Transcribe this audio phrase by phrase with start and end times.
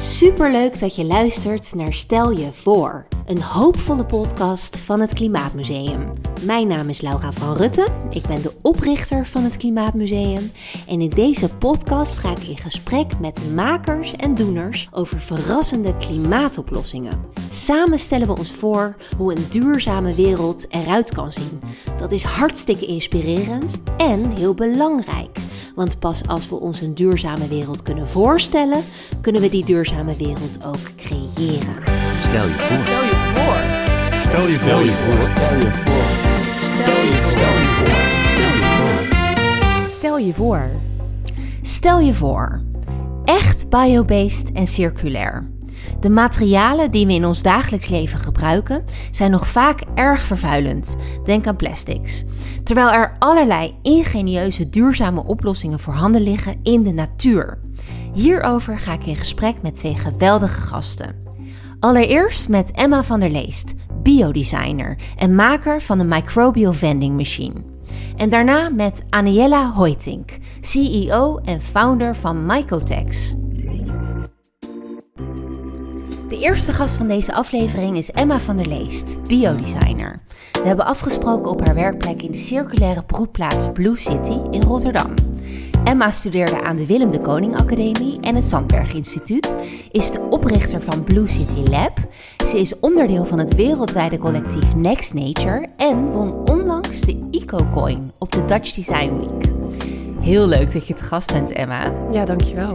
[0.00, 6.10] Superleuk dat je luistert naar Stel je voor, een hoopvolle podcast van het Klimaatmuseum.
[6.44, 10.52] Mijn naam is Laura van Rutten, ik ben de oprichter van het Klimaatmuseum
[10.86, 17.24] en in deze podcast ga ik in gesprek met makers en doeners over verrassende klimaatoplossingen.
[17.50, 21.60] Samen stellen we ons voor hoe een duurzame wereld eruit kan zien.
[21.98, 25.38] Dat is hartstikke inspirerend en heel belangrijk.
[25.74, 28.82] Want pas als we ons een duurzame wereld kunnen voorstellen,
[29.20, 31.76] kunnen we die duurzame wereld ook creëren.
[32.22, 32.82] Stel je voor.
[32.82, 33.80] Stel je voor.
[34.20, 35.22] Stel je Stel je voor.
[35.22, 36.10] Stel je voor.
[36.60, 38.10] Stel je voor.
[39.90, 40.70] Stel je voor.
[41.62, 42.60] Stel je voor.
[43.24, 45.50] Echt biobased en circulair.
[46.00, 50.96] De materialen die we in ons dagelijks leven gebruiken zijn nog vaak erg vervuilend.
[51.24, 52.24] Denk aan plastics.
[52.64, 57.58] Terwijl er allerlei ingenieuze duurzame oplossingen voorhanden liggen in de natuur.
[58.12, 61.16] Hierover ga ik in gesprek met twee geweldige gasten.
[61.80, 67.54] Allereerst met Emma van der Leest, biodesigner en maker van de Microbial Vending Machine.
[68.16, 73.34] En daarna met Aniella Hoytink, CEO en founder van Mycotex.
[76.30, 80.18] De eerste gast van deze aflevering is Emma van der Leest, biodesigner.
[80.52, 85.14] We hebben afgesproken op haar werkplek in de circulaire broedplaats Blue City in Rotterdam.
[85.84, 89.56] Emma studeerde aan de Willem de Koning Academie en het Zandberg Instituut,
[89.90, 91.98] is de oprichter van Blue City Lab.
[92.46, 98.32] Ze is onderdeel van het wereldwijde collectief Next Nature en won onlangs de EcoCoin op
[98.32, 99.52] de Dutch Design Week.
[100.20, 101.92] Heel leuk dat je te gast bent, Emma.
[102.12, 102.74] Ja, dankjewel.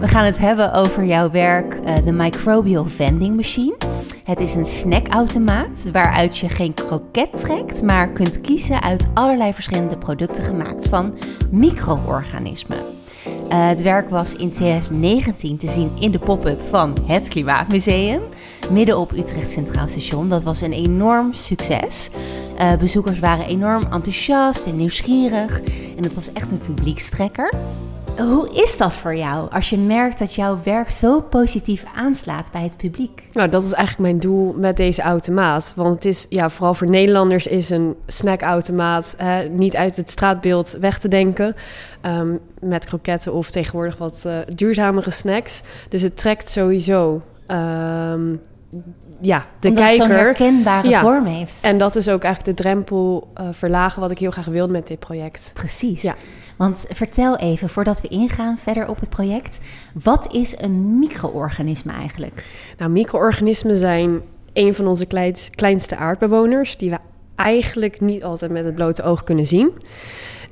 [0.00, 3.76] We gaan het hebben over jouw werk, eh, de Microbial Vending Machine.
[4.24, 9.98] Het is een snackautomaat waaruit je geen kroket trekt, maar kunt kiezen uit allerlei verschillende
[9.98, 11.18] producten gemaakt van
[11.50, 12.78] micro-organismen.
[13.48, 18.22] Eh, het werk was in 2019 te zien in de pop-up van het Klimaatmuseum,
[18.70, 20.28] midden op Utrecht Centraal Station.
[20.28, 22.10] Dat was een enorm succes.
[22.56, 25.60] Eh, bezoekers waren enorm enthousiast en nieuwsgierig
[25.96, 27.54] en het was echt een publiekstrekker.
[28.20, 32.62] Hoe is dat voor jou als je merkt dat jouw werk zo positief aanslaat bij
[32.62, 33.22] het publiek?
[33.32, 35.72] Nou, dat is eigenlijk mijn doel met deze automaat.
[35.76, 40.76] Want het is, ja, vooral voor Nederlanders is een snackautomaat eh, niet uit het straatbeeld
[40.80, 41.54] weg te denken.
[42.06, 45.62] Um, met kroketten of tegenwoordig wat uh, duurzamere snacks.
[45.88, 48.40] Dus het trekt sowieso um,
[49.20, 50.06] ja, de Omdat kijker.
[50.06, 51.00] zo'n herkenbare Ja.
[51.00, 51.62] vorm heeft.
[51.62, 54.86] En dat is ook eigenlijk de drempel uh, verlagen wat ik heel graag wil met
[54.86, 55.50] dit project.
[55.54, 56.02] Precies.
[56.02, 56.14] Ja.
[56.56, 59.58] Want vertel even, voordat we ingaan verder op het project,
[60.02, 62.44] wat is een micro-organisme eigenlijk?
[62.78, 64.20] Nou, micro-organismen zijn
[64.52, 66.98] een van onze kleins- kleinste aardbewoners, die we
[67.36, 69.70] eigenlijk niet altijd met het blote oog kunnen zien.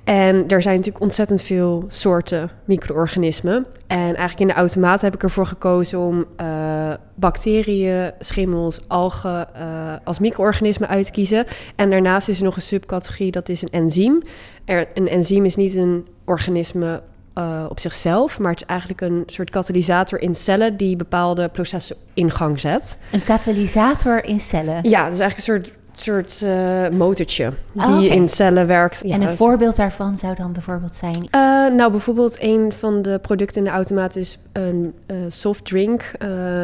[0.04, 3.66] En er zijn natuurlijk ontzettend veel soorten micro-organismen.
[3.86, 6.77] En eigenlijk in de automaat heb ik ervoor gekozen om uh,
[7.14, 11.46] bacteriën, schimmels, algen uh, als micro-organismen uit te kiezen.
[11.76, 14.22] En daarnaast is er nog een subcategorie, dat is een enzym.
[14.64, 17.02] Er, een enzym is niet een organisme
[17.34, 21.96] uh, op zichzelf, maar het is eigenlijk een soort katalysator in cellen die bepaalde processen
[22.14, 22.98] in gang zet.
[23.12, 24.88] Een katalysator in cellen?
[24.88, 28.06] Ja, dat is eigenlijk een soort soort uh, motortje die Oh, okay.
[28.06, 29.02] in cellen werkt.
[29.02, 31.16] en een voorbeeld daarvan zou dan bijvoorbeeld zijn?
[31.16, 36.10] Uh, nou, bijvoorbeeld een van de producten in de automaat is een uh, soft drink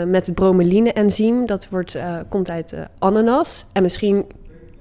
[0.06, 1.46] met het bromeline-enzym.
[1.46, 3.66] Dat wordt, komt uit ananas.
[3.72, 4.24] En misschien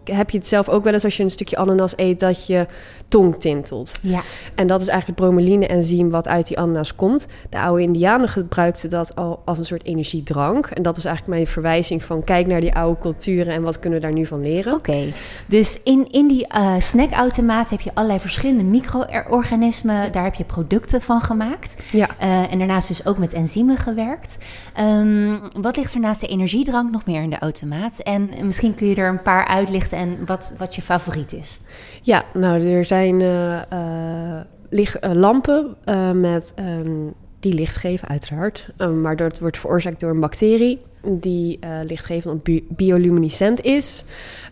[0.04, 2.68] heb je het zelf ook wel eens als je een stukje ananas eet dat je
[3.08, 4.00] tong tintelt.
[4.02, 4.22] Ja.
[4.56, 7.28] En dat is eigenlijk het bromeline-enzym wat uit die ananas komt.
[7.50, 10.66] De oude indianen gebruikten dat al als een soort energiedrank.
[10.66, 14.00] En dat is eigenlijk mijn verwijzing van kijk naar die oude culturen en wat kunnen
[14.00, 14.74] we daar nu van leren.
[14.74, 15.14] Oké, okay.
[15.46, 20.12] dus in, in die uh, snackautomaat heb je allerlei verschillende micro-organismen.
[20.12, 21.76] Daar heb je producten van gemaakt.
[21.92, 22.10] Ja.
[22.24, 24.38] Uh, en daarnaast dus ook met enzymen gewerkt.
[24.80, 28.00] Um, wat ligt er naast de energiedrank nog meer in de automaat?
[28.00, 31.60] En misschien kun je er een paar uitlichten en wat, wat je favoriet is.
[32.02, 35.76] Ja, nou, er zijn uh, uh, uh, lampen
[36.20, 38.70] met um, die licht geven, uiteraard.
[38.78, 44.04] Um, maar dat wordt veroorzaakt door een bacterie die lichtgevend bi bioluminescent is.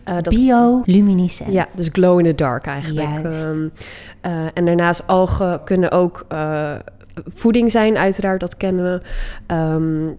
[0.04, 1.52] dat, bioluminescent?
[1.52, 3.34] Ja, dus glow in the dark eigenlijk.
[3.34, 3.72] Um,
[4.54, 6.26] en daarnaast algen kunnen ook
[7.34, 9.54] voeding zijn, uiteraard, dat kennen we.
[9.54, 10.18] Um,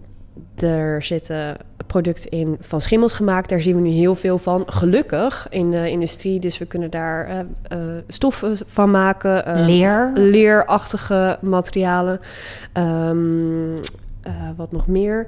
[0.56, 1.56] er zitten
[1.94, 3.48] producten in van schimmels gemaakt.
[3.48, 4.62] Daar zien we nu heel veel van.
[4.66, 6.40] Gelukkig in de industrie.
[6.40, 7.38] Dus we kunnen daar uh,
[7.78, 9.48] uh, stoffen van maken.
[9.48, 10.10] Uh, Leer.
[10.14, 12.20] Leerachtige materialen.
[12.78, 13.74] Um,
[14.56, 15.26] wat nog meer?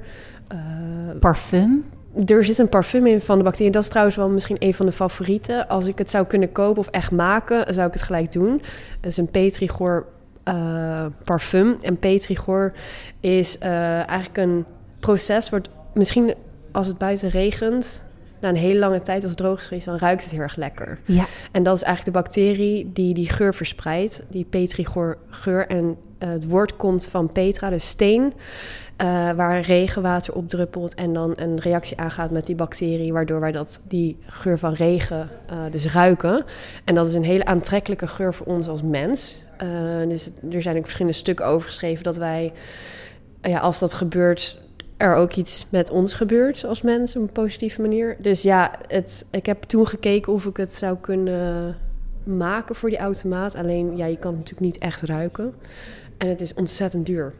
[1.19, 1.85] Parfum.
[2.25, 3.71] Er zit een parfum in van de bacteriën.
[3.71, 5.67] Dat is trouwens wel misschien een van de favorieten.
[5.67, 8.61] Als ik het zou kunnen kopen of echt maken, zou ik het gelijk doen.
[9.01, 10.05] Het is een petrichor
[10.43, 11.77] eh, parfum.
[11.81, 12.73] En petrigor
[13.19, 14.65] is eh, eigenlijk een
[14.99, 15.49] proces...
[15.49, 16.33] wordt misschien
[16.77, 18.03] als het buiten regent...
[18.39, 19.85] na een hele lange tijd als het droog is geweest...
[19.85, 20.99] dan ruikt het heel erg lekker.
[21.05, 25.67] Ja, En dat is eigenlijk de bacterie die die geur verspreidt, die petrigor geur.
[25.67, 28.33] En eh, het woord komt van petra, dus steen,
[28.95, 33.51] eh, waar regenwater op druppelt en dan een reactie aangaat met die bacterie, waardoor wij
[33.51, 36.45] dat, die geur van regen eh, dus ruiken.
[36.83, 39.45] En dat is een hele aantrekkelijke geur voor ons als mens.
[40.07, 42.53] Dus er zijn ook verschillende stukken over geschreven dat wij,
[43.41, 44.66] ja, als dat gebeurt,
[44.97, 48.15] er ook iets met ons gebeurt als mens op een positieve manier.
[48.19, 51.75] Dus ja, het, ik heb toen gekeken of ik het zou kunnen
[52.23, 53.55] maken voor die automaat.
[53.55, 55.53] Alleen, ja, je kan natuurlijk niet echt ruiken.
[56.17, 57.33] En het is ontzettend duur.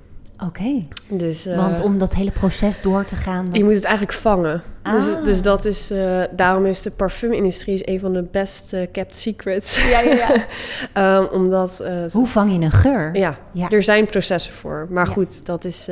[0.45, 0.85] Oké.
[1.09, 3.45] Dus, eh, Want om dat hele proces door te gaan...
[3.45, 4.61] dat- je moet het eigenlijk vangen.
[4.83, 5.23] Dus, Ah.
[5.25, 9.15] dus dat is, eh, daarom is de parfumindustrie is een van de best eh, kept
[9.15, 9.89] secrets.
[9.89, 10.45] Ja, ja, ja.
[11.23, 13.15] Ehm, omdat, Hoe vang je een geur?
[13.15, 13.69] ja, Ja.
[13.69, 14.87] er zijn processen voor.
[14.89, 15.11] Maar Ja.
[15.11, 15.87] goed, dat is,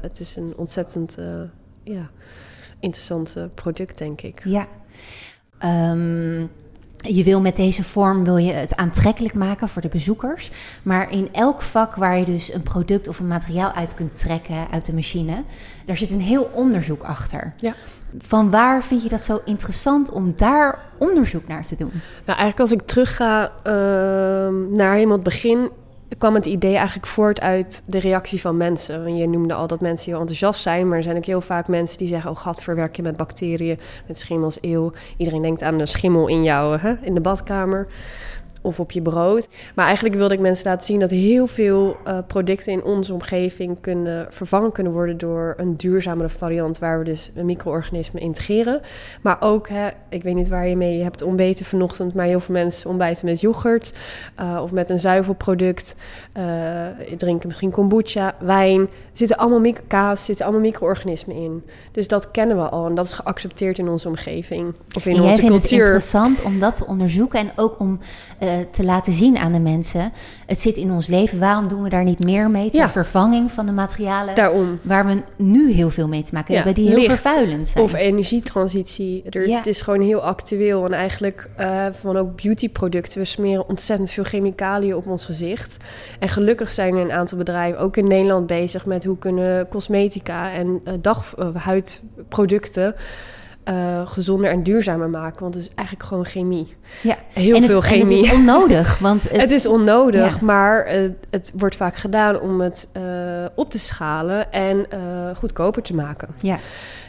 [0.00, 1.16] het is een ontzettend
[1.84, 2.10] ja,
[2.80, 4.40] interessant product, denk ik.
[4.44, 4.66] Ja.
[5.58, 6.46] Ehm,
[7.02, 10.50] je wil met deze vorm wil je het aantrekkelijk maken voor de bezoekers.
[10.82, 14.70] Maar in elk vak waar je dus een product of een materiaal uit kunt trekken
[14.70, 15.44] uit de machine,
[15.84, 17.52] daar zit een heel onderzoek achter.
[17.56, 17.74] Ja.
[18.18, 21.92] Van waar vind je dat zo interessant om daar onderzoek naar te doen?
[22.26, 25.70] Nou, eigenlijk als ik terugga ehm naar helemaal het begin,
[26.18, 29.04] kwam het idee eigenlijk voort uit de reactie van mensen.
[29.04, 31.68] Want je noemde al dat mensen heel enthousiast zijn, maar er zijn ook heel vaak
[31.68, 34.92] mensen die zeggen: Oh, gat, verwerk je met bacteriën, met schimmels, eeuw.
[35.16, 37.86] Iedereen denkt aan de schimmel in jou, hè, in de badkamer.
[38.62, 39.48] Of op je brood.
[39.74, 43.76] Maar eigenlijk wilde ik mensen laten zien dat heel veel eh, producten in onze omgeving
[43.80, 48.80] kunnen vervangen kunnen worden door een duurzamere variant waar we dus een micro-organismen integreren.
[49.22, 52.54] Maar ook, hè, ik weet niet waar je mee hebt ontbeten vanochtend, maar heel veel
[52.54, 53.94] mensen ontbijten met yoghurt
[54.34, 55.96] eh, of met een zuivelproduct.
[56.32, 58.80] eh, drinken misschien kombucha, wijn.
[58.80, 61.64] Er zitten allemaal micro kaas, er zitten allemaal micro-organismen in.
[61.92, 65.22] Dus dat kennen we al en dat is geaccepteerd in onze omgeving of in en
[65.22, 65.78] jij onze vindt het cultuur.
[65.78, 67.98] interessant om dat te onderzoeken en ook om
[68.70, 70.12] te laten zien aan de mensen:
[70.46, 71.38] het zit in ons leven.
[71.38, 72.88] Waarom doen we daar niet meer mee ter Ja.
[72.90, 74.78] vervanging van de materialen Daarom.
[74.82, 77.20] waar we nu heel veel mee te maken Ja, hebben, die heel licht.
[77.20, 77.84] vervuilend zijn?
[77.84, 79.22] Of energietransitie.
[79.30, 79.56] Er, Ja.
[79.56, 80.84] Het is gewoon heel actueel.
[80.84, 83.18] En eigenlijk eh, van ook beautyproducten.
[83.18, 85.76] We smeren ontzettend veel chemicaliën op ons gezicht.
[86.18, 90.52] En gelukkig zijn er een aantal bedrijven, ook in Nederland, bezig met hoe kunnen cosmetica
[90.52, 91.46] en eh dag, eh,
[93.64, 95.40] eh, gezonder en duurzamer maken.
[95.42, 96.76] Want het is eigenlijk gewoon chemie.
[97.02, 97.16] ja.
[97.32, 98.16] Heel en veel het, En chemie.
[98.16, 100.44] het is onnodig, want het, Het is onnodig, Ja.
[100.44, 100.86] maar
[101.30, 103.02] het wordt vaak gedaan om het eh,
[103.54, 104.98] op te schalen en eh,
[105.36, 106.28] goedkoper te maken.
[106.40, 106.58] ja.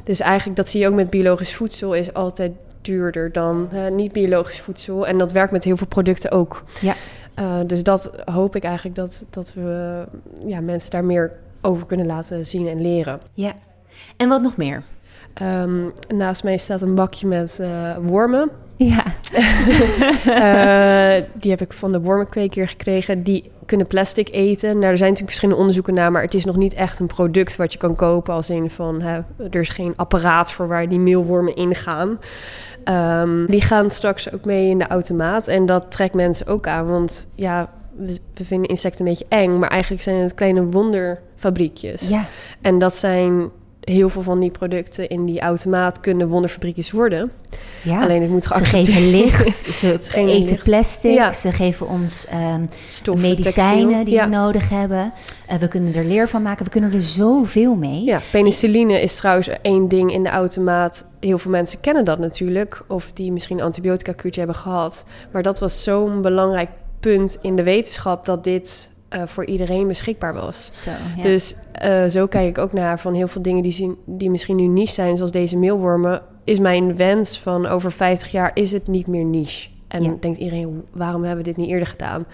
[0.04, 2.52] Dus eigenlijk, dat zie je ook met biologisch voedsel, is altijd
[2.82, 5.08] duurder dan niet-biologisch voedsel.
[5.08, 6.64] En dat werkt met heel veel producten ook.
[6.82, 6.94] Ja.
[7.66, 10.04] Dus dat hoop ik eigenlijk dat, dat we
[10.46, 13.20] ja, mensen daar meer over kunnen laten zien en leren.
[13.34, 13.52] ja.
[14.18, 14.84] En wat nog meer?
[15.34, 18.50] Ehm, naast mij staat een bakje met eh, wormen.
[18.76, 19.04] Ja,
[20.26, 23.24] Eh, die heb ik van de wormenkweeker gekregen.
[23.24, 24.70] Die kunnen plastic eten.
[24.70, 27.56] Nou, er zijn natuurlijk verschillende onderzoeken naar, maar het is nog niet echt een product
[27.56, 28.34] wat je kan kopen.
[28.34, 29.20] Als in van, hè,
[29.52, 32.20] er is geen apparaat voor waar die meelwormen in gaan.
[32.84, 35.48] Ehm, die gaan straks ook mee in de automaat.
[35.48, 36.88] En dat trekt mensen ook aan.
[36.88, 39.60] Want ja, we, we vinden insecten een beetje eng.
[39.60, 42.10] Maar eigenlijk zijn het kleine wonderfabriekjes.
[42.10, 42.26] ja.
[42.62, 43.50] En dat zijn
[43.84, 47.32] heel veel van die producten in die automaat kunnen wonderfabriekjes worden.
[47.84, 48.02] ja.
[48.04, 50.64] Alleen het moet ze geaccepteerd geven licht, ze geven eten licht.
[50.64, 51.34] plastic, Ja.
[51.34, 52.28] ze geven ons
[52.90, 54.04] Stoffen, medicijnen textiel.
[54.06, 54.24] die ja.
[54.30, 55.14] we nodig hebben.
[55.48, 58.04] Eh, we kunnen er leer van maken, we kunnen er zoveel mee.
[58.04, 61.06] Ja, penicilline is trouwens één ding in de automaat.
[61.20, 65.06] Heel veel mensen kennen dat natuurlijk, of die misschien een antibiotica-kuurtje hebben gehad.
[65.32, 66.70] Maar dat was zo'n belangrijk
[67.00, 70.70] punt in de wetenschap dat dit eh, voor iedereen beschikbaar was.
[70.72, 71.24] Zo, ja.
[71.24, 74.56] Dus eh, zo kijk ik ook naar van heel veel dingen die, zien, die misschien
[74.56, 76.22] nu niche zijn, zoals deze meelwormen.
[76.44, 79.70] Is mijn wens van over 50 jaar is het niet meer niche.
[79.88, 80.16] En Ja.
[80.20, 82.26] denkt iedereen, waarom hebben we dit niet eerder gedaan?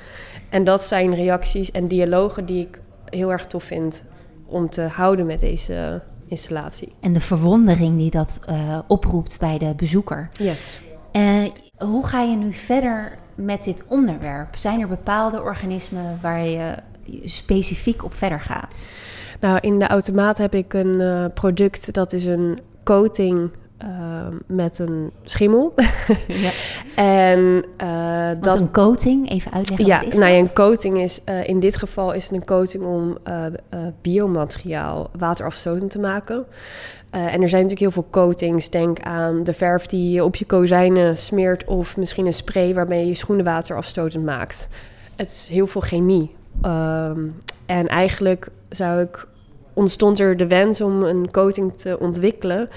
[0.49, 4.03] En dat zijn reacties en dialogen die ik heel erg tof vind
[4.45, 6.93] om te houden met deze installatie.
[6.99, 10.29] En de verwondering die dat eh, oproept bij de bezoeker.
[10.37, 10.79] Yes.
[11.11, 11.43] Eh,
[11.77, 14.55] hoe ga je nu verder met dit onderwerp?
[14.55, 16.75] Zijn er bepaalde organismen waar je
[17.23, 18.85] specifiek op verder gaat?
[19.39, 23.87] Nou, in de automaat heb ik een eh, product dat is een coating eh,
[24.45, 25.73] met een schimmel.
[26.27, 26.51] Ja.
[26.95, 31.21] en eh, Dat een coating, even uitleggen Ja, wat is nou ja, een coating is
[31.25, 33.17] uh, in dit geval is het een coating om
[34.01, 36.45] biomateriaal waterafstotend te maken.
[37.15, 38.69] Uh, en er zijn natuurlijk heel veel coatings.
[38.69, 43.07] Denk aan de verf die je op je kozijnen smeert, of misschien een spray waarmee
[43.07, 44.67] je schoenen waterafstotend maakt.
[45.15, 46.35] Het is heel veel chemie.
[46.61, 47.29] Ehm,
[47.65, 49.27] en eigenlijk zou ik
[49.79, 52.69] ontstond er de wens om een coating te ontwikkelen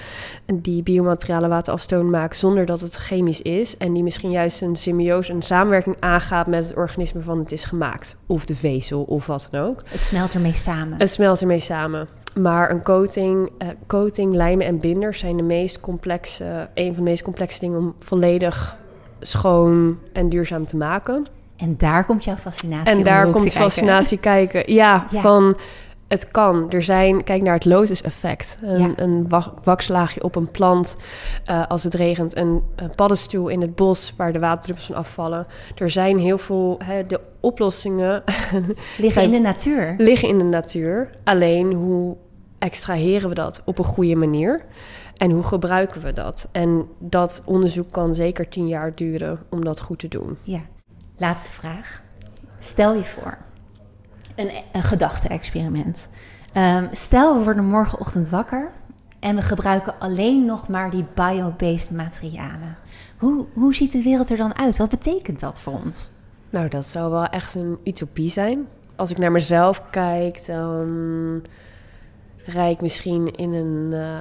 [0.53, 5.31] die biomaterialen waterafstoot maakt zonder dat het chemisch is en die misschien juist een symbiose,
[5.31, 9.47] een samenwerking aangaat met het organisme van het is gemaakt of de vezel of wat
[9.51, 9.81] dan ook.
[9.85, 10.99] Het smelt ermee samen.
[10.99, 12.07] Het smelt ermee samen.
[12.39, 17.09] Maar een coating, uh, coating, lijmen en binders zijn de meest complexe, een van de
[17.09, 18.77] meest complexe dingen om volledig
[19.19, 21.27] schoon en duurzaam te maken.
[21.55, 24.73] En daar komt jouw fascinatie En daar komt fascinatie kijken.
[24.73, 25.55] Ja, ja, van
[26.13, 26.71] het kan.
[26.71, 28.57] Er zijn, kijk naar het lotus-effect.
[28.61, 29.29] Een, een
[29.63, 30.95] wakslaagje op een plant
[31.49, 32.35] uh, als het regent.
[32.35, 35.47] Een, een, paddenstoel in het bos waar de waterdruppels van afvallen.
[35.75, 38.23] Er zijn heel veel, hè, de oplossingen...
[38.97, 39.93] liggen in de natuur.
[39.97, 41.09] Liggen in de natuur.
[41.23, 42.15] Alleen hoe
[42.59, 44.65] extraheren we dat op een goede manier?
[45.17, 46.47] En hoe gebruiken we dat?
[46.51, 50.37] En dat onderzoek kan zeker tien jaar duren om dat goed te doen.
[50.43, 50.61] Ja.
[51.17, 52.01] Laatste vraag.
[52.59, 53.37] Stel je voor,
[54.35, 56.09] een, een gedachte-experiment.
[56.57, 58.71] Um, stel, we worden morgenochtend wakker
[59.19, 62.77] en we gebruiken alleen nog maar die bio-based materialen.
[63.17, 64.77] Hoe, hoe ziet de wereld er dan uit?
[64.77, 66.09] Wat betekent dat voor ons?
[66.49, 68.67] Nou, dat zou wel echt een utopie zijn.
[68.95, 71.41] Als ik naar mezelf kijk, dan
[72.45, 73.89] rijd ik misschien in een.
[73.91, 74.19] Uh,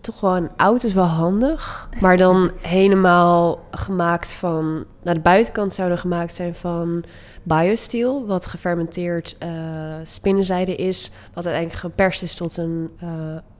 [0.00, 1.88] toch een auto is wel handig.
[2.00, 4.84] Maar dan helemaal gemaakt van.
[5.02, 7.04] Naar de buitenkant zouden gemaakt zijn van
[7.42, 9.48] biosteel, wat gefermenteerd uh,
[10.02, 13.08] spinnenzijde is, wat uiteindelijk geperst is tot een, uh,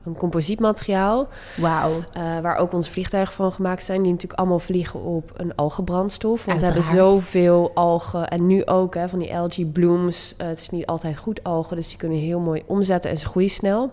[0.05, 1.27] een composietmateriaal.
[1.57, 1.91] Wauw.
[1.91, 6.45] Uh, waar ook onze vliegtuigen van gemaakt zijn, die natuurlijk allemaal vliegen op een algenbrandstof.
[6.45, 10.33] Want we hebben zoveel algen en nu ook hè, van die algae blooms.
[10.37, 13.49] het is niet altijd goed algen, dus die kunnen heel mooi omzetten en ze groeien
[13.49, 13.91] snel.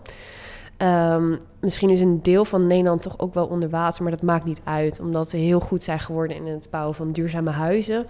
[0.81, 4.45] Um, misschien is een deel van Nederland toch ook wel onder water, maar dat maakt
[4.45, 8.05] niet uit, omdat ze heel goed zijn geworden in het bouwen van duurzame huizen.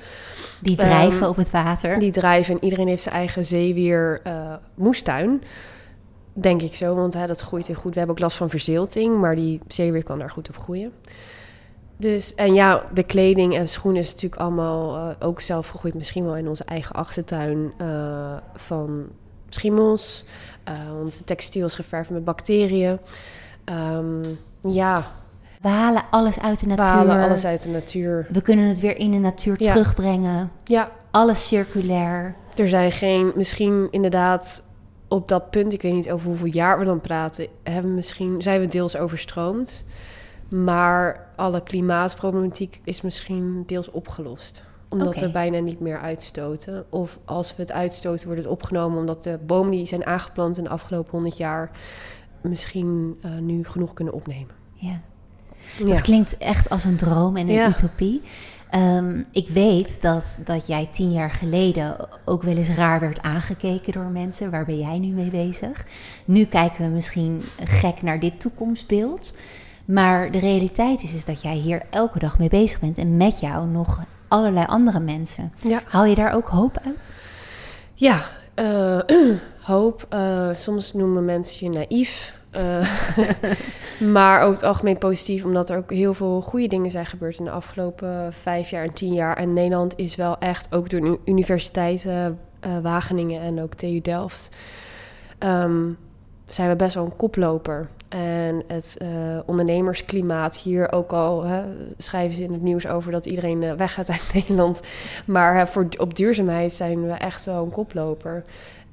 [0.61, 1.99] Die drijven um, op het water.
[1.99, 5.41] Die drijven en iedereen heeft zijn eigen zeewier uh, moestuin.
[6.33, 7.91] Denk ik zo, want hè, dat groeit heel goed.
[7.91, 10.91] We hebben ook last van verzilting, maar die zeewier kan daar goed op groeien.
[11.97, 15.93] Dus, en ja, de kleding en schoenen is natuurlijk allemaal uh, ook zelf gegroeid.
[15.93, 19.07] Misschien wel in onze eigen achtertuin uh, van
[19.49, 20.25] schimmels.
[20.69, 22.99] Uh, onze textiel is geverfd met bacteriën.
[23.65, 24.21] Um,
[24.61, 25.07] ja.
[25.61, 26.85] We halen alles uit de natuur.
[26.85, 28.27] We halen alles uit de natuur.
[28.29, 29.73] We kunnen het weer in de natuur ja.
[29.73, 30.51] terugbrengen.
[30.63, 30.91] Ja.
[31.11, 32.35] Alles circulair.
[32.55, 34.63] Er zijn geen, misschien inderdaad
[35.07, 38.59] op dat punt, ik weet niet over hoeveel jaar we dan praten, hebben misschien, zijn
[38.59, 39.83] we deels overstroomd.
[40.49, 45.21] Maar alle klimaatproblematiek is misschien deels opgelost omdat okay.
[45.21, 46.85] we bijna niet meer uitstoten.
[46.89, 50.63] Of als we het uitstoten, wordt het opgenomen omdat de bomen die zijn aangeplant in
[50.63, 51.71] de afgelopen 100 jaar
[52.41, 54.55] misschien uh, nu genoeg kunnen opnemen.
[54.73, 55.01] Ja.
[55.77, 55.85] ja.
[55.85, 57.67] Dat klinkt echt als een droom en een ja.
[57.67, 58.21] utopie.
[58.75, 63.93] Um, ik weet dat, dat jij tien jaar geleden ook wel eens raar werd aangekeken
[63.93, 64.51] door mensen.
[64.51, 65.85] Waar ben jij nu mee bezig?
[66.25, 69.35] Nu kijken we misschien gek naar dit toekomstbeeld.
[69.85, 73.39] Maar de realiteit is, is dat jij hier elke dag mee bezig bent en met
[73.39, 75.53] jou nog allerlei andere mensen.
[75.57, 75.81] Ja.
[75.85, 77.13] Haal je daar ook hoop uit?
[77.93, 78.21] Ja,
[78.55, 78.99] uh,
[79.61, 80.07] hoop.
[80.13, 82.37] Uh, soms noemen mensen je naïef.
[82.55, 82.89] Uh,
[84.13, 87.45] maar over het algemeen positief, omdat er ook heel veel goede dingen zijn gebeurd in
[87.45, 89.37] de afgelopen vijf jaar en tien jaar.
[89.37, 92.39] En Nederland is wel echt, ook door de universiteiten
[92.81, 94.49] Wageningen en ook TU Delft,
[95.39, 95.97] um,
[96.49, 97.89] zijn we best wel een koploper.
[98.09, 99.07] En het uh,
[99.45, 101.63] ondernemersklimaat hier ook al hè,
[101.97, 104.81] schrijven ze in het nieuws over dat iedereen uh, weggaat uit Nederland.
[105.25, 108.43] Maar uh, voor, op duurzaamheid zijn we echt wel een koploper.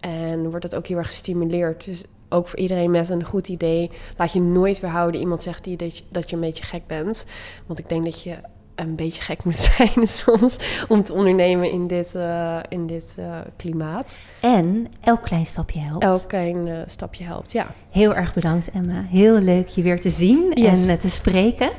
[0.01, 1.85] En wordt dat ook heel erg gestimuleerd.
[1.85, 3.91] Dus ook voor iedereen met een goed idee.
[4.17, 5.21] Laat je nooit weerhouden.
[5.21, 7.27] Iemand zegt die, dat, je, dat je een beetje gek bent.
[7.67, 8.37] Want ik denk dat je
[8.77, 13.39] een beetje gek moet zijn soms om te ondernemen in dit, uh, in dit uh,
[13.57, 14.19] klimaat.
[14.41, 16.05] En elk klein stapje helpt.
[16.05, 17.67] Elk klein uh, stapje helpt, ja.
[17.91, 19.05] Heel erg bedankt Emma.
[19.09, 20.87] Heel leuk je weer te zien yes.
[20.87, 21.71] en te spreken.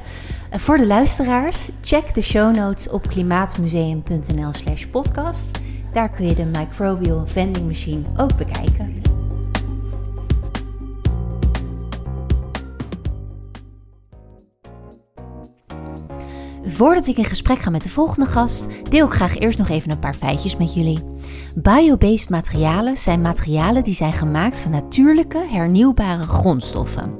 [0.51, 5.59] voor de luisteraars, check de show notes op klimaatmuseum.nl slash podcast.
[5.93, 9.01] Daar kun je de Microbial Vending Machine ook bekijken.
[16.63, 19.91] Voordat ik in gesprek ga met de volgende gast, deel ik graag eerst nog even
[19.91, 21.03] een paar feitjes met jullie.
[21.55, 27.15] Biobased materialen zijn materialen die zijn gemaakt van natuurlijke, hernieuwbare grondstoffen.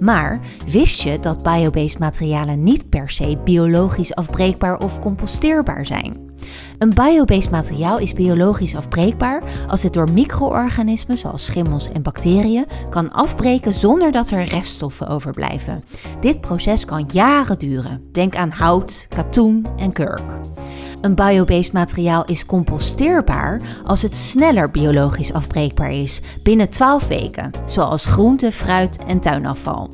[0.00, 6.32] Maar wist je dat biobased materialen niet per se biologisch afbreekbaar of composteerbaar zijn?
[6.78, 13.12] Een biobased materiaal is biologisch afbreekbaar als het door micro-organismen zoals schimmels en bacteriën kan
[13.12, 15.84] afbreken zonder dat er reststoffen overblijven.
[16.20, 18.02] Dit proces kan jaren duren.
[18.12, 20.38] Denk aan hout, katoen en kurk.
[21.00, 28.06] Een biobased materiaal is composteerbaar als het sneller biologisch afbreekbaar is, binnen 12 weken, zoals
[28.06, 29.90] groente, fruit en tuinafval.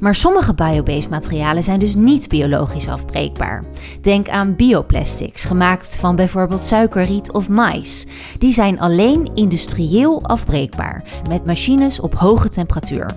[0.00, 3.64] Maar sommige biobased materialen zijn dus niet biologisch afbreekbaar.
[4.00, 8.06] Denk aan bioplastics, gemaakt van bijvoorbeeld suikerriet of mais.
[8.38, 13.10] Die zijn alleen industrieel afbreekbaar, met machines op hoge temperatuur.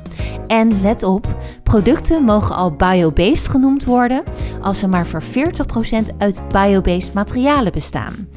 [0.47, 4.23] En let op, producten mogen al biobased genoemd worden
[4.61, 5.25] als ze maar voor 40%
[6.17, 8.27] uit biobased materialen bestaan.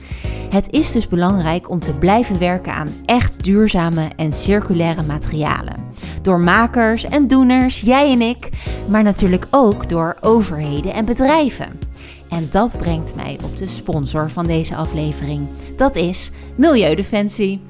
[0.50, 5.89] Het is dus belangrijk om te blijven werken aan echt duurzame en circulaire materialen.
[6.22, 8.48] Door makers en doeners, jij en ik,
[8.88, 11.78] maar natuurlijk ook door overheden en bedrijven.
[12.28, 15.48] En dat brengt mij op de sponsor van deze aflevering.
[15.76, 17.60] Dat is Milieudefensie.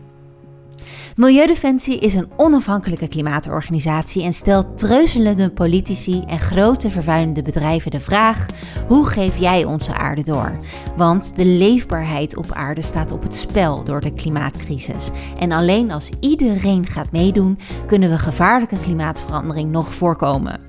[1.21, 8.47] Milieudefensie is een onafhankelijke klimaatorganisatie en stelt treuzelende politici en grote vervuilende bedrijven de vraag:
[8.89, 10.57] hoe geef jij onze aarde door?
[10.97, 15.11] Want de leefbaarheid op aarde staat op het spel door de klimaatcrisis.
[15.39, 20.61] En alleen als iedereen gaat meedoen, kunnen we gevaarlijke klimaatverandering nog voorkomen.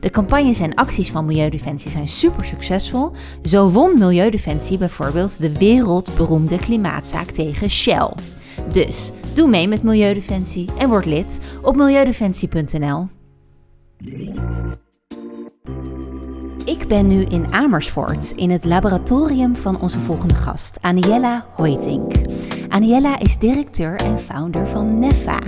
[0.00, 3.12] De campagnes en acties van Milieudefensie zijn super succesvol.
[3.42, 8.12] Zo won Milieudefensie bijvoorbeeld de wereldberoemde klimaatzaak tegen Shell.
[8.72, 13.08] Dus doe mee met Milieudefensie en word lid op milieudefensie.nl.
[16.64, 22.12] Ik ben nu in Amersfoort in het laboratorium van onze volgende gast, Aniella Hoytink.
[22.68, 25.38] Aniella is directeur en founder van Neffa.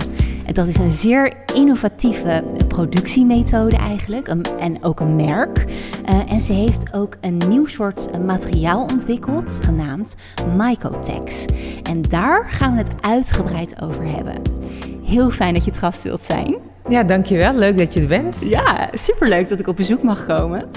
[0.53, 4.27] Dat is een zeer innovatieve productiemethode eigenlijk
[4.59, 5.65] en ook een merk.
[6.09, 10.15] Uh, en ze heeft ook een nieuw soort materiaal ontwikkeld genaamd
[10.57, 11.45] Mycotex.
[11.83, 14.41] En daar gaan we het uitgebreid over hebben.
[15.03, 16.55] Heel fijn dat je het gast wilt zijn.
[16.89, 17.53] Ja, dankjewel.
[17.53, 18.41] Leuk dat je er bent.
[18.45, 20.69] Ja, superleuk dat ik op bezoek mag komen.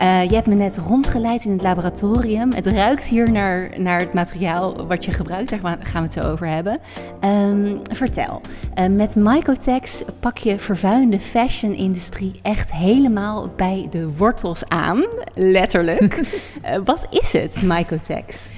[0.00, 2.52] Uh, je hebt me net rondgeleid in het laboratorium.
[2.52, 5.50] Het ruikt hier naar, naar het materiaal wat je gebruikt.
[5.50, 6.78] Daar gaan we het zo over hebben.
[7.24, 8.40] Um, vertel,
[8.78, 15.04] uh, met Mycotex pak je vervuilende fashion-industrie echt helemaal bij de wortels aan.
[15.34, 16.16] Letterlijk.
[16.64, 18.50] uh, wat is het, Mycotex?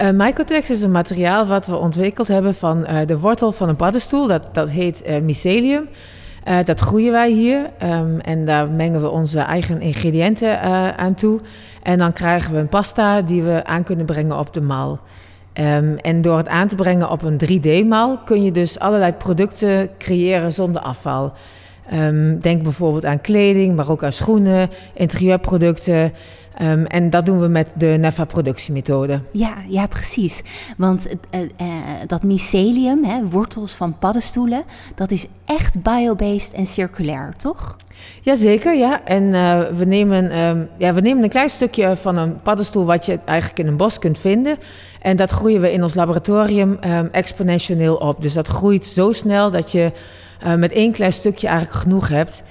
[0.00, 4.26] Uh, Mycotex is een materiaal wat we ontwikkeld hebben van de wortel van een paddenstoel.
[4.26, 5.88] Dat, dat heet mycelium.
[6.50, 11.14] Uh, dat groeien wij hier um, en daar mengen we onze eigen ingrediënten uh, aan
[11.14, 11.40] toe.
[11.82, 15.00] En dan krijgen we een pasta die we aan kunnen brengen op de mal.
[15.54, 19.90] Um, en door het aan te brengen op een 3D-mal kun je dus allerlei producten
[19.98, 21.32] creëren zonder afval.
[21.92, 26.12] Um, denk bijvoorbeeld aan kleding, maar ook aan schoenen, interieurproducten.
[26.62, 29.20] Um, en dat doen we met de NEFA-productiemethode.
[29.32, 30.42] Ja, ja, precies.
[30.76, 31.46] Want uh, uh,
[32.06, 34.62] dat mycelium, hè, wortels van paddenstoelen,
[34.94, 37.76] dat is echt biobased en circulair, toch?
[38.20, 39.04] Jazeker, ja.
[39.04, 43.06] En uh, we, nemen, um, ja, we nemen een klein stukje van een paddenstoel wat
[43.06, 44.58] je eigenlijk in een bos kunt vinden.
[45.00, 48.22] En dat groeien we in ons laboratorium um, exponentieel op.
[48.22, 49.92] Dus dat groeit zo snel dat je
[50.56, 52.42] met één klein stukje eigenlijk genoeg hebt.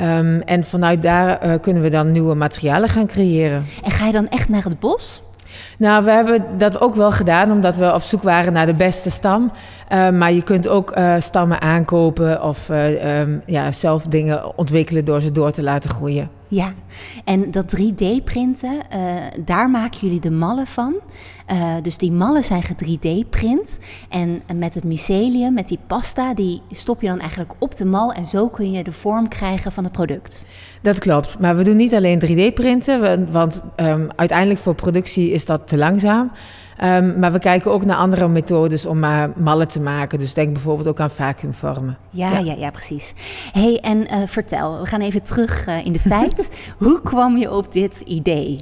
[0.00, 3.64] Um, en vanuit daar uh, kunnen we dan nieuwe materialen gaan creëren.
[3.84, 5.22] En ga je dan echt naar het bos?
[5.78, 9.10] Nou, we hebben dat ook wel gedaan, omdat we op zoek waren naar de beste
[9.10, 9.52] stam.
[9.92, 15.20] Uh, maar je kunt ook uh, stammen aankopen of um, ja, zelf dingen ontwikkelen door
[15.20, 16.30] ze door te laten groeien.
[16.48, 16.72] Ja,
[17.24, 18.98] en dat 3D-printen, uh,
[19.44, 20.94] daar maken jullie de mallen van.
[21.82, 23.78] Dus die mallen zijn ge-3D-print.
[24.08, 28.12] En met het mycelium, met die pasta, die stop je dan eigenlijk op de mal.
[28.12, 30.46] En zo kun je de vorm krijgen van het product.
[30.82, 35.68] Dat klopt, maar we doen niet alleen 3D-printen, want um, uiteindelijk voor productie is dat
[35.68, 36.30] te langzaam.
[36.84, 40.18] Um, maar we kijken ook naar andere methodes om uh, mallen te maken.
[40.18, 41.98] Dus denk bijvoorbeeld ook aan vacuümvormen.
[42.10, 43.14] Ja, ja, ja, ja, precies.
[43.52, 46.72] hey, en uh, vertel, we gaan even terug uh, in de tijd.
[46.78, 48.60] Hoe kwam je op dit idee?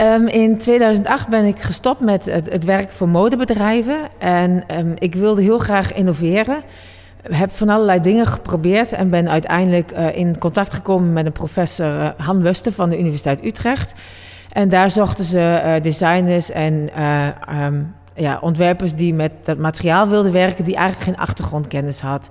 [0.00, 4.08] Um, in 2008 ben ik gestopt met het, het werk voor modebedrijven.
[4.18, 6.62] En um, ik wilde heel graag innoveren.
[7.22, 11.86] Heb van allerlei dingen geprobeerd en ben uiteindelijk uh, in contact gekomen met een professor
[11.86, 13.92] uh, Han Wusten van de Universiteit Utrecht.
[14.56, 16.90] En daar zochten ze uh, designers en
[17.62, 22.30] um, ja, ontwerpers die met dat materiaal wilden werken, die eigenlijk geen achtergrondkennis had.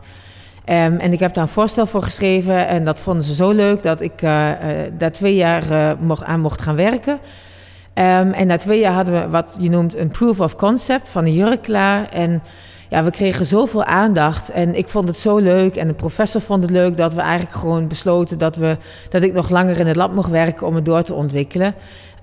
[0.70, 3.84] Um, en ik heb daar een voorstel voor geschreven en dat vonden ze zo leuk
[3.84, 4.50] dat ik uh,
[4.98, 7.14] daar twee jaar mocht, aan mocht gaan werken.
[7.14, 11.26] Um, en na twee jaar hadden we wat je noemt een proof of concept van
[11.26, 12.10] een jurk klaar.
[12.10, 12.44] En
[12.90, 16.62] ja, we kregen zoveel aandacht en ik vond het zo leuk en de professor vond
[16.62, 18.78] het leuk dat we eigenlijk gewoon besloten dat, we,
[19.10, 21.74] dat ik nog langer in het lab mocht werken om het door te ontwikkelen.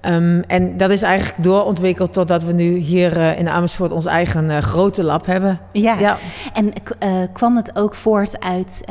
[0.03, 4.45] Ehm, en dat is eigenlijk doorontwikkeld totdat we nu hier uh, in Amersfoort ons eigen
[4.45, 5.61] uh, grote lab hebben.
[5.73, 6.17] Ja, ja.
[6.53, 8.85] en uh, kwam het ook voort uit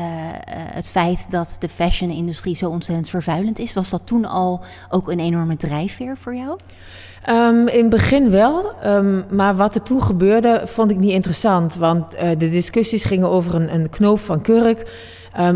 [0.74, 3.74] het feit dat de fashion-industrie zo ontzettend vervuilend is?
[3.74, 6.60] Was dat toen al ook een enorme drijfveer voor jou?
[7.30, 11.76] Um, in het begin wel, um, maar wat er toen gebeurde vond ik niet interessant.
[11.76, 14.90] Want de discussies gingen over een, een knoop van kurk.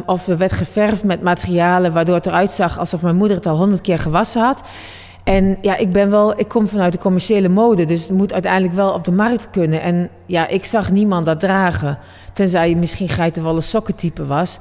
[0.05, 3.57] Of er werd geverfd met materialen waardoor het eruit zag alsof mijn moeder het al
[3.57, 4.61] honderd keer gewassen had.
[5.25, 8.73] En ja, ik ben wel, ik kom vanuit de commerciële mode, dus het moet uiteindelijk
[8.73, 9.81] wel op de markt kunnen.
[9.81, 11.97] En ja, ik zag niemand dat dragen.
[12.33, 14.57] Tenzij je misschien geitenwolle sokkentype was.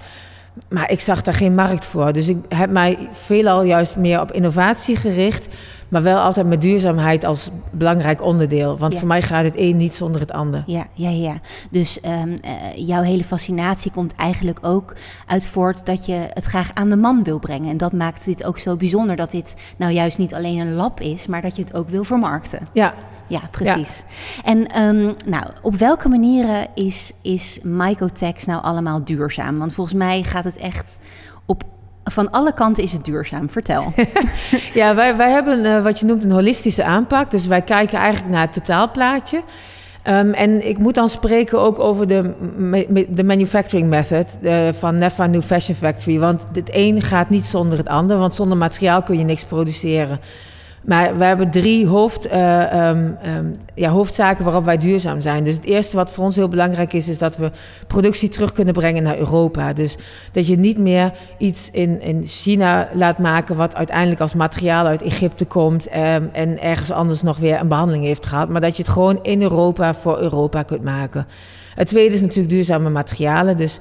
[0.68, 2.12] Maar ik zag daar geen markt voor.
[2.12, 5.48] Dus ik heb mij veelal juist meer op innovatie gericht.
[5.88, 8.78] Maar wel altijd met duurzaamheid als belangrijk onderdeel.
[8.78, 10.62] Want voor mij gaat het een niet zonder het ander.
[10.66, 11.34] Ja, ja, ja.
[11.70, 14.94] Dus um, uh, jouw hele fascinatie komt eigenlijk ook
[15.26, 17.70] uit voort dat je het graag aan de man wil brengen.
[17.70, 21.00] En dat maakt dit ook zo bijzonder dat dit nou juist niet alleen een lab
[21.00, 22.68] is, maar dat je het ook wil vermarkten.
[22.72, 22.94] Ja,
[23.26, 24.04] ja, precies.
[24.44, 29.58] En um, nou, op welke manieren is, is Mycotex nou allemaal duurzaam?
[29.58, 30.98] Want volgens mij gaat het echt
[31.46, 31.62] op
[32.04, 33.50] van alle kanten is het duurzaam.
[33.50, 33.92] Vertel.
[34.74, 37.30] ja, wij, wij hebben uh, wat je noemt een holistische aanpak.
[37.30, 39.42] Dus wij kijken eigenlijk naar het totaalplaatje.
[40.08, 42.32] Um, en ik moet dan spreken ook over de,
[43.08, 46.18] de manufacturing method uh, van Nefa New Fashion Factory.
[46.18, 50.20] Want het een gaat niet zonder het ander, want zonder materiaal kun je niks produceren.
[50.84, 55.44] Maar we hebben drie hoofd, uh, um, um, ja, hoofdzaken waarop wij duurzaam zijn.
[55.44, 57.50] Dus het eerste wat voor ons heel belangrijk is, is dat we
[57.86, 59.72] productie terug kunnen brengen naar Europa.
[59.72, 59.96] Dus
[60.32, 65.02] dat je niet meer iets in, in China laat maken wat uiteindelijk als materiaal uit
[65.02, 68.48] Egypte komt um, en ergens anders nog weer een behandeling heeft gehad.
[68.48, 71.26] Maar dat je het gewoon in Europa voor Europa kunt maken.
[71.74, 73.56] Het tweede is natuurlijk duurzame materialen.
[73.56, 73.78] Dus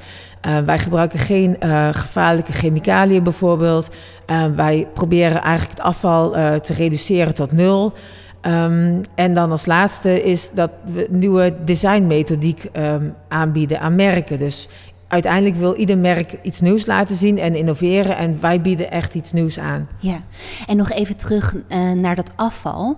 [0.47, 3.95] uh, wij gebruiken geen uh, gevaarlijke chemicaliën bijvoorbeeld.
[4.27, 7.93] Uh, wij proberen eigenlijk het afval te reduceren tot nul.
[8.45, 14.39] Um, en dan als laatste is dat we nieuwe designmethodiek um, aanbieden aan merken.
[14.39, 14.67] Dus
[15.13, 18.17] uiteindelijk wil ieder merk iets nieuws laten zien en innoveren.
[18.17, 19.87] En wij bieden echt iets nieuws aan.
[19.99, 20.17] Ja,
[20.67, 22.97] en nog even terug uh, naar dat afval.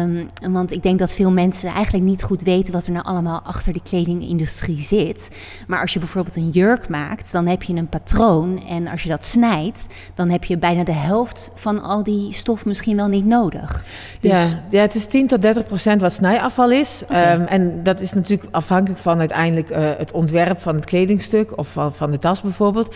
[0.00, 3.40] Um, want ik denk dat veel mensen eigenlijk niet goed weten wat er nou allemaal
[3.40, 5.30] achter de kledingindustrie zit.
[5.66, 8.62] Maar als je bijvoorbeeld een jurk maakt, dan heb je een patroon.
[8.68, 12.64] En als je dat snijdt, dan heb je bijna de helft van al die stof
[12.64, 13.84] misschien wel niet nodig.
[14.20, 14.30] Dus...
[14.30, 17.02] Ja, ja, het is 10 tot 30 procent wat snijafval is.
[17.02, 17.34] Okay.
[17.34, 21.72] Um, en dat is natuurlijk afhankelijk van uiteindelijk uh, het ontwerp van het kledingstuk of
[21.72, 22.94] van, van de tas bijvoorbeeld.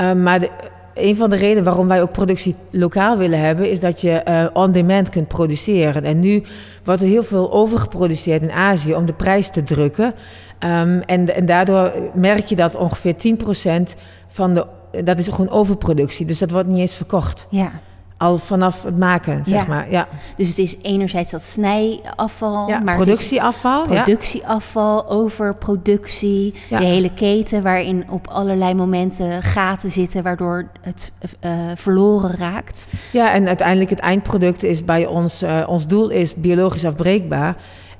[0.00, 0.48] Uh, maar
[0.94, 4.46] een van de redenen waarom wij ook productie lokaal willen hebben, is dat je uh,
[4.52, 6.04] on-demand kunt produceren.
[6.04, 6.42] En nu
[6.84, 10.14] wordt er heel veel overgeproduceerd in Azië om de prijs te drukken.
[10.64, 14.66] Um, en, en daardoor merk je dat ongeveer 10% van de.
[15.04, 17.46] Dat is gewoon overproductie, dus dat wordt niet eens verkocht.
[17.50, 17.70] Ja
[18.22, 19.68] al vanaf het maken, zeg ja.
[19.68, 19.90] maar.
[19.90, 20.08] Ja.
[20.36, 28.04] Dus het is enerzijds dat snijafval, ja, maar productieafval, productieafval, overproductie, de hele keten waarin
[28.10, 31.12] op allerlei momenten gaten zitten waardoor het
[31.44, 32.88] uh, verloren raakt.
[33.12, 37.56] Ja, en uiteindelijk het eindproduct is bij ons, uh, ons doel is biologisch afbreekbaar.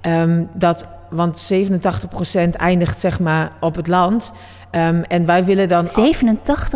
[0.07, 4.33] Um, dat, want 87% eindigt zeg maar op het land.
[4.71, 5.87] Um, en wij willen dan...
[5.87, 5.91] 87%?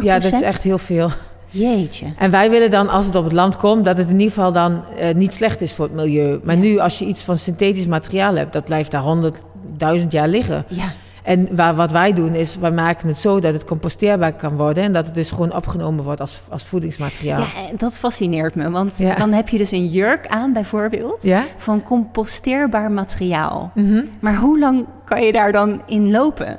[0.01, 1.11] Ja, dat is echt heel veel.
[1.57, 2.07] Jeetje.
[2.19, 4.53] En wij willen dan, als het op het land komt, dat het in ieder geval
[4.53, 6.41] dan uh, niet slecht is voor het milieu.
[6.45, 6.61] Maar ja.
[6.61, 10.65] nu, als je iets van synthetisch materiaal hebt, dat blijft daar honderdduizend jaar liggen.
[10.69, 10.93] Ja.
[11.27, 14.83] En waar, wat wij doen is, wij maken het zo dat het composteerbaar kan worden.
[14.83, 17.41] En dat het dus gewoon opgenomen wordt als, als voedingsmateriaal.
[17.41, 18.71] Ja, dat fascineert me.
[18.71, 19.15] Want ja.
[19.15, 21.43] dan heb je dus een jurk aan, bijvoorbeeld, ja?
[21.57, 23.71] van composteerbaar materiaal.
[23.75, 24.05] Mm -hmm.
[24.21, 26.59] Maar hoe lang kan je daar dan in lopen?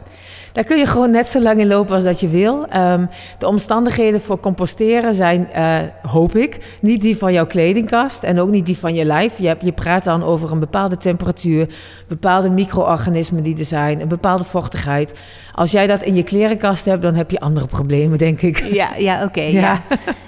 [0.58, 2.66] Daar kun je gewoon net zo lang in lopen als dat je wil.
[2.76, 5.80] Um, de omstandigheden voor composteren zijn, uh,
[6.12, 9.38] hoop ik, niet die van jouw kledingkast en ook niet die van je lijf.
[9.38, 11.68] Je, hebt, je praat dan over een bepaalde temperatuur,
[12.08, 15.20] bepaalde micro-organismen die er zijn, een bepaalde vochtigheid.
[15.58, 18.64] Als jij dat in je klerenkast hebt, dan heb je andere problemen, denk ik.
[18.64, 19.26] Ja, ja oké.
[19.26, 19.84] Okay, ja.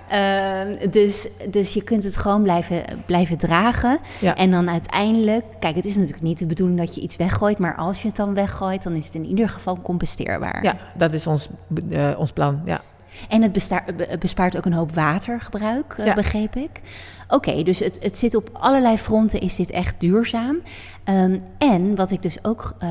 [0.09, 0.67] ja.
[0.71, 3.99] uh, dus, dus je kunt het gewoon blijven, blijven dragen.
[4.19, 4.35] Ja.
[4.35, 7.75] En dan uiteindelijk, kijk, het is natuurlijk niet de bedoeling dat je iets weggooit, maar
[7.75, 10.63] als je het dan weggooit, dan is het in ieder geval composteerbaar.
[10.63, 11.49] Ja, dat is ons,
[11.89, 12.61] uh, ons plan.
[12.65, 12.81] Ja.
[13.29, 16.13] En het bespaart ook een hoop watergebruik, Ja.
[16.13, 16.81] begreep ik.
[17.27, 20.57] Oké, dus het, het zit op allerlei fronten, is dit echt duurzaam.
[21.05, 22.89] Um, en wat ik dus ook uh,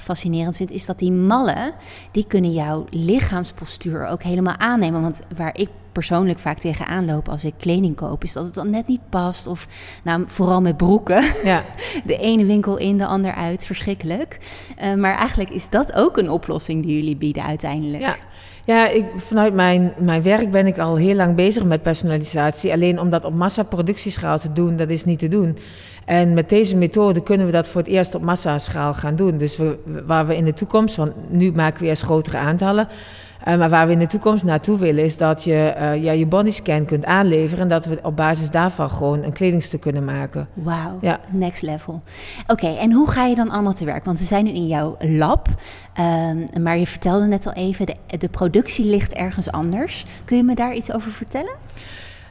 [0.00, 1.72] fascinerend vind, is dat die mallen,
[2.12, 5.02] die kunnen jouw lichaamspostuur ook helemaal aannemen.
[5.02, 8.70] Want waar ik persoonlijk vaak tegenaan loop als ik kleding koop, is dat het dan
[8.70, 9.46] net niet past.
[9.46, 9.66] Of
[10.04, 11.24] nou, vooral met broeken.
[11.44, 11.64] Ja.
[12.04, 13.66] De ene winkel in, de ander uit.
[13.66, 14.38] Verschrikkelijk.
[14.82, 18.02] Uh, maar eigenlijk is dat ook een oplossing die jullie bieden uiteindelijk.
[18.02, 18.16] Ja.
[18.64, 22.72] Ja, ik, vanuit mijn, mijn werk ben ik al heel lang bezig met personalisatie.
[22.72, 25.58] Alleen om dat op massaproductieschaal te doen, dat is niet te doen.
[26.04, 29.38] En met deze methode kunnen we dat voor het eerst op massaschaal gaan doen.
[29.38, 32.88] Dus we, waar we in de toekomst, want nu maken we eerst grotere aantallen.
[33.48, 36.26] Uh, maar waar we in de toekomst naartoe willen, is dat je uh, ja, je
[36.26, 37.62] bodyscan kunt aanleveren.
[37.62, 40.48] En dat we op basis daarvan gewoon een kledingstuk kunnen maken.
[40.52, 41.20] Wauw, ja.
[41.30, 42.02] next level.
[42.42, 44.04] Oké, okay, en hoe ga je dan allemaal te werk?
[44.04, 45.48] Want we zijn nu in jouw lab.
[46.00, 50.06] Uh, maar je vertelde net al even, de, de productie ligt ergens anders.
[50.24, 51.54] Kun je me daar iets over vertellen?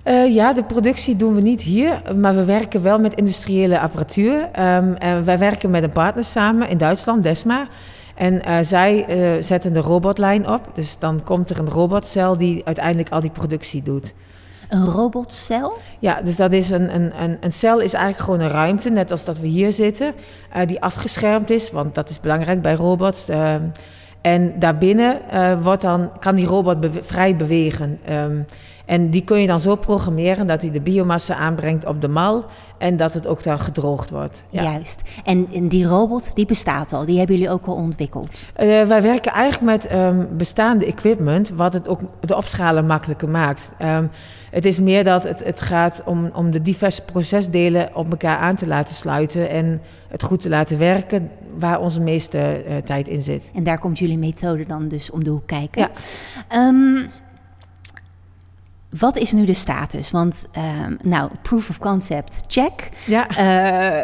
[0.06, 4.34] Uh, ja, de productie doen we niet hier, maar we werken wel met industriële apparatuur.
[4.34, 7.68] Um, en wij werken met een partner samen in Duitsland, Desma.
[8.16, 10.62] En uh, zij uh, zetten de robotlijn op.
[10.74, 14.14] Dus dan komt er een robotcel die uiteindelijk al die productie doet.
[14.70, 15.78] Een robotcel?
[16.00, 19.12] Ja, dus dat is een, een, een, een cel is eigenlijk gewoon een ruimte, net
[19.12, 20.14] als dat we hier zitten,
[20.56, 23.30] uh, die afgeschermd is, want dat is belangrijk bij robots.
[23.30, 23.62] Ehm,
[24.22, 25.20] en daarbinnen
[25.62, 28.00] wordt dan, kan die robot be vrij bewegen.
[28.10, 28.46] Um,
[28.86, 32.46] en die kun je dan zo programmeren dat hij de biomassa aanbrengt op de mal
[32.78, 34.44] en dat het ook dan gedroogd wordt.
[34.50, 34.64] Ja.
[34.64, 35.02] Juist.
[35.24, 38.42] En, en, die robot, die bestaat al, die hebben jullie ook al ontwikkeld?
[38.60, 43.72] Uh, wij werken eigenlijk met um, bestaande equipment, wat het ook de opschalen makkelijker maakt.
[43.82, 44.10] Um,
[44.52, 48.56] het is meer dat het, het gaat om, om de diverse procesdelen op elkaar aan
[48.56, 53.22] te laten sluiten en het goed te laten werken, waar onze meeste uh, tijd in
[53.22, 53.50] zit.
[53.54, 55.90] En daar komt jullie methode dan dus om de hoek kijken.
[56.50, 56.68] Ja.
[56.68, 57.10] Um,
[59.00, 60.12] wat is nu de status?
[60.12, 62.90] Want, um, nou, proof of concept, check.
[63.06, 63.28] Ja.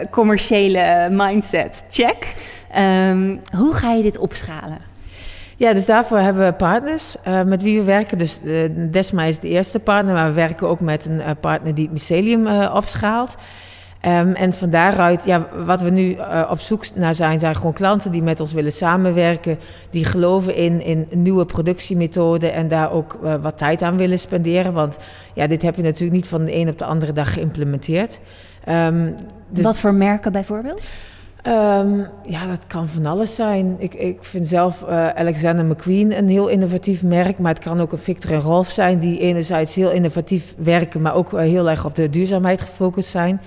[0.02, 2.36] Uh, commerciële mindset, check.
[2.78, 4.78] Um, hoe ga je dit opschalen?
[5.58, 8.18] Ja, dus daarvoor hebben we partners uh, met wie we werken.
[8.18, 11.84] Dus uh, Desma is de eerste partner, maar we werken ook met een partner die
[11.84, 13.36] het mycelium opschaalt.
[14.08, 17.74] Um, en van daaruit, ja, wat we nu uh, op zoek naar zijn, zijn gewoon
[17.74, 19.58] klanten die met ons willen samenwerken,
[19.90, 24.74] die geloven in, in nieuwe productiemethoden en daar ook uh, wat tijd aan willen spenderen.
[24.74, 24.98] Want
[25.34, 28.20] ja, dit heb je natuurlijk niet van de een op de andere dag geïmplementeerd.
[28.70, 29.16] Um,
[29.50, 30.94] dus wat voor merken bijvoorbeeld?
[31.48, 33.76] Um, ja, dat kan van alles zijn.
[33.78, 37.40] Ik, ik vind zelf uh, Alexander McQueen een heel innovatief merk.
[37.40, 41.16] Maar het kan ook een Victor en Rolf zijn, die enerzijds heel innovatief werken, maar
[41.16, 43.42] ook heel erg op de duurzaamheid gefocust zijn.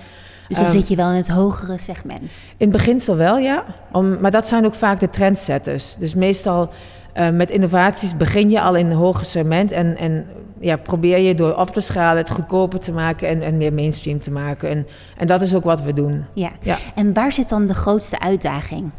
[0.51, 2.45] Dus dan um, zit je wel in het hogere segment.
[2.57, 3.63] In het beginsel wel, ja.
[3.91, 5.95] Om, maar dat zijn ook vaak de trendsetters.
[5.95, 6.69] Dus meestal
[7.17, 9.71] uh, met innovaties begin je al in een hoger segment.
[9.71, 10.25] En, en
[10.59, 14.19] ja, probeer je door op te schalen het goedkoper te maken en, en meer mainstream
[14.19, 14.69] te maken.
[14.69, 14.87] En,
[15.17, 16.25] en dat is ook wat we doen.
[16.33, 16.49] Ja.
[16.61, 16.77] ja.
[16.95, 18.89] En waar zit dan de grootste uitdaging?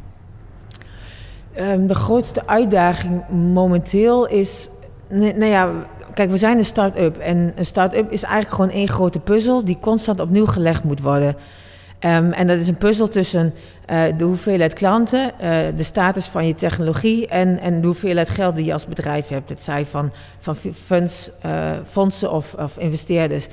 [1.59, 4.69] Um, de grootste uitdaging momenteel is.
[5.09, 5.71] Nou ja,
[6.15, 7.19] Kijk, we zijn een start-up.
[7.19, 11.37] En een start-up is eigenlijk gewoon één grote puzzel die constant opnieuw gelegd moet worden.
[12.05, 13.55] Um, en dat is een puzzel tussen
[13.91, 18.57] uh, de hoeveelheid klanten, uh, de status van je technologie en, en de hoeveelheid geld
[18.57, 19.49] die je als bedrijf hebt.
[19.49, 23.49] Het zij van, van funds, uh, fondsen of, of investeerders.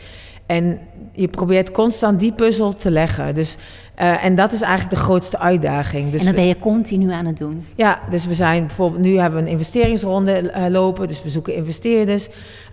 [0.49, 0.79] En
[1.11, 3.35] je probeert constant die puzzel te leggen.
[3.35, 3.57] Dus,
[4.01, 6.11] uh, en dat is eigenlijk de grootste uitdaging.
[6.11, 7.65] Dus en dat ben je continu aan het doen?
[7.75, 11.55] Ja, dus we zijn bijvoorbeeld, nu hebben we een investeringsronde uh, lopen, dus we zoeken
[11.55, 12.29] investeerders.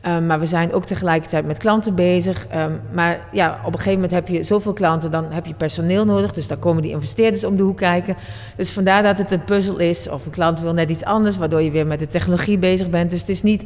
[0.07, 2.47] Um, maar we zijn ook tegelijkertijd met klanten bezig.
[2.55, 6.05] Um, maar ja, op een gegeven moment heb je zoveel klanten, dan heb je personeel
[6.05, 6.33] nodig.
[6.33, 8.17] Dus dan komen die investeerders om de hoek kijken.
[8.57, 10.09] Dus vandaar dat het een puzzel is.
[10.09, 13.11] Of een klant wil net iets anders, waardoor je weer met de technologie bezig bent.
[13.11, 13.65] Dus het is niet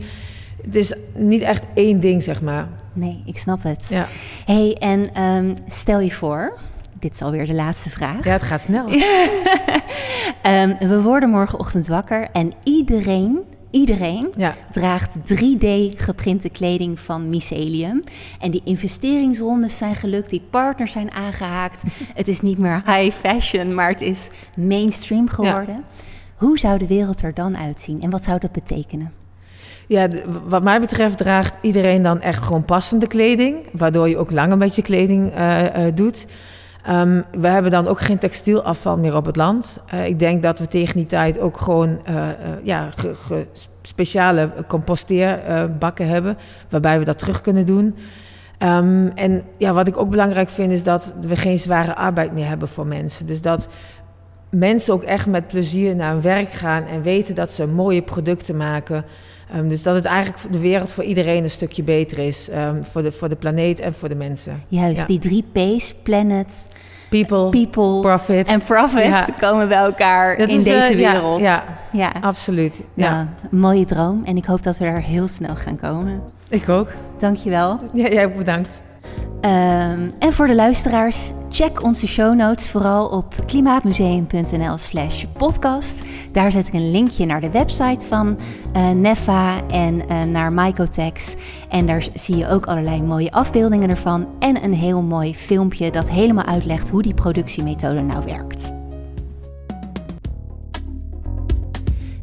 [0.64, 2.68] het is niet echt één ding, zeg maar.
[2.92, 3.84] Nee, ik snap het.
[3.88, 4.06] Ja.
[4.44, 6.58] hey, en um, stel je voor,
[7.00, 8.24] dit is alweer de laatste vraag.
[8.24, 8.84] Ja, het gaat snel.
[10.46, 13.38] um, we worden morgenochtend wakker en iedereen,
[13.70, 14.54] iedereen ja.
[14.70, 18.02] draagt 3D geprinte kleding van Mycelium.
[18.38, 21.82] En die investeringsrondes zijn gelukt, die partners zijn aangehaakt.
[22.14, 25.74] het is niet meer high fashion, maar het is mainstream geworden.
[25.74, 26.04] Ja.
[26.36, 29.19] Hoe zou de wereld er dan uitzien en wat zou dat betekenen?
[29.90, 30.08] Ja,
[30.46, 34.76] wat mij betreft draagt iedereen dan echt gewoon passende kleding, waardoor je ook langer met
[34.76, 36.26] je kleding uh, uh, doet.
[36.88, 39.78] Um, we hebben dan ook geen textielafval meer op het land.
[39.94, 41.98] Uh, ik denk dat we tegen die tijd ook gewoon
[42.62, 42.88] ja,
[43.82, 46.36] speciale composteerbakken hebben,
[46.68, 47.96] waarbij we dat terug kunnen doen.
[48.58, 52.48] Um, en ja, wat ik ook belangrijk vind is dat we geen zware arbeid meer
[52.48, 53.26] hebben voor mensen.
[53.26, 53.68] Dus dat
[54.50, 59.04] mensen ook echt met plezier naar werk gaan en weten dat ze mooie producten maken.
[59.56, 62.48] Um, dus dat het eigenlijk de wereld voor iedereen een stukje beter is.
[62.54, 64.62] Um, voor, de, voor de planeet en voor de mensen.
[64.68, 65.04] Juist, ja.
[65.04, 66.68] die drie P's, planet,
[67.08, 68.46] people, people profit.
[68.48, 69.26] en profit, ja.
[69.38, 71.40] komen bij elkaar dat in is, deze uh, wereld.
[71.40, 72.82] Ja, ja, absoluut.
[72.94, 73.10] Ja.
[73.10, 76.22] Nou, een mooie droom en ik hoop dat we daar heel snel gaan komen.
[76.48, 76.88] Ik ook.
[77.18, 77.78] Dankjewel.
[77.92, 78.82] Ja, jij bedankt.
[79.40, 86.04] Ehm, en voor de luisteraars, check onze show notes vooral op klimaatmuseum.nl slash podcast.
[86.32, 88.38] Daar zet ik een linkje naar de website van
[88.76, 88.88] uh,
[89.68, 91.36] en uh, naar Mycotex.
[91.68, 96.10] En daar zie je ook allerlei mooie afbeeldingen ervan en een heel mooi filmpje dat
[96.10, 98.72] helemaal uitlegt hoe die productiemethode nou werkt.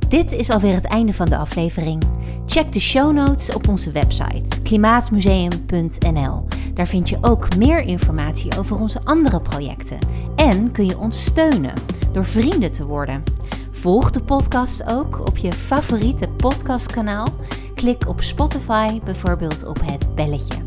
[0.08, 2.17] Dit is alweer het einde van de aflevering.
[2.50, 6.46] Check de show notes op onze website klimaatmuseum.nl.
[6.74, 10.00] Daar vind je ook meer informatie over onze andere projecten.
[10.36, 11.74] En kun je ons steunen
[12.12, 13.24] door vrienden te worden.
[13.72, 17.28] Volg de podcast ook op je favoriete podcastkanaal.
[17.76, 20.58] Klik op Spotify bijvoorbeeld op het belletje.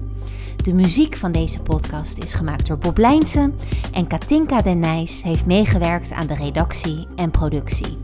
[0.62, 3.54] De muziek van deze podcast is gemaakt door Bob Lijnsen
[3.92, 7.98] en Katinka Den Nijs heeft meegewerkt aan de redactie en productie.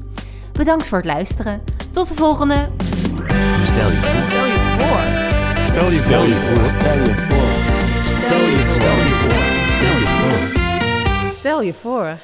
[0.53, 1.63] Bedankt voor het luisteren.
[1.91, 2.69] Tot de volgende!
[3.77, 3.97] Stelje.
[4.31, 4.47] Stel
[4.79, 5.01] four.
[6.35, 6.65] voor.
[6.65, 7.47] Stel four.
[8.15, 9.45] Stel je voor.
[11.35, 12.19] Stel je four.